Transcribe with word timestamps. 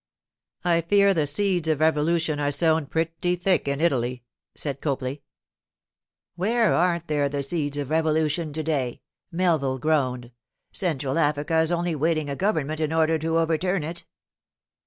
'I 0.65 0.81
fear 0.89 1.13
the 1.13 1.27
seeds 1.27 1.67
of 1.67 1.79
revolution 1.79 2.39
are 2.39 2.49
sown 2.49 2.87
pretty 2.87 3.35
thick 3.35 3.67
in 3.67 3.79
Italy,' 3.79 4.23
said 4.55 4.81
Copley. 4.81 5.21
'Where 6.35 6.73
aren't 6.73 7.05
there 7.05 7.29
the 7.29 7.43
seeds 7.43 7.77
of 7.77 7.91
revolution 7.91 8.51
to 8.53 8.63
day?' 8.63 9.03
Melville 9.31 9.77
groaned. 9.77 10.31
'Central 10.71 11.19
Africa 11.19 11.59
is 11.59 11.71
only 11.71 11.93
waiting 11.93 12.31
a 12.31 12.35
government 12.35 12.79
in 12.79 12.91
order 12.91 13.19
to 13.19 13.37
overturn 13.37 13.83
it. 13.83 14.03